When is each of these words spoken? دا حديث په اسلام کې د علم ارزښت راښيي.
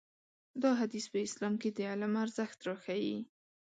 دا 0.61 0.71
حديث 0.81 1.05
په 1.13 1.19
اسلام 1.27 1.53
کې 1.61 1.69
د 1.77 1.79
علم 1.91 2.13
ارزښت 2.23 2.59
راښيي. 2.67 3.17